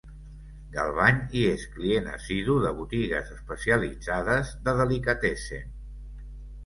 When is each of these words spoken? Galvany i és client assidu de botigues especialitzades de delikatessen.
Galvany 0.75 1.19
i 1.41 1.43
és 1.49 1.65
client 1.75 2.09
assidu 2.13 2.55
de 2.65 2.71
botigues 2.79 3.29
especialitzades 3.35 4.55
de 4.69 4.75
delikatessen. 4.81 5.73